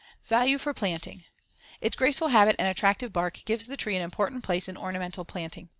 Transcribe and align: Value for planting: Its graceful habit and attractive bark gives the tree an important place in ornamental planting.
Value 0.25 0.57
for 0.57 0.73
planting: 0.73 1.25
Its 1.79 1.95
graceful 1.95 2.29
habit 2.29 2.55
and 2.57 2.67
attractive 2.67 3.13
bark 3.13 3.41
gives 3.45 3.67
the 3.67 3.77
tree 3.77 3.95
an 3.95 4.01
important 4.01 4.43
place 4.43 4.67
in 4.67 4.75
ornamental 4.75 5.25
planting. 5.25 5.69